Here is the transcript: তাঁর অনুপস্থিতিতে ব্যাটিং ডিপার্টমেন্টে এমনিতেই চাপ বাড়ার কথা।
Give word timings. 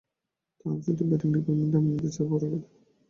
তাঁর 0.57 0.65
অনুপস্থিতিতে 0.65 1.03
ব্যাটিং 1.09 1.29
ডিপার্টমেন্টে 1.31 1.77
এমনিতেই 1.79 2.11
চাপ 2.15 2.27
বাড়ার 2.31 2.49
কথা। 2.53 2.67